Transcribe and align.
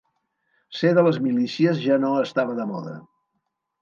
Ser 0.77 0.93
de 0.99 1.03
les 1.07 1.19
milícies 1.27 1.83
ja 1.85 1.99
no 2.07 2.09
estava 2.25 2.57
de 2.61 2.67
moda 2.73 2.97